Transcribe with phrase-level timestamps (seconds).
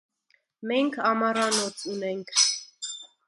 [0.71, 2.35] Մենք ամառանոց ունենք: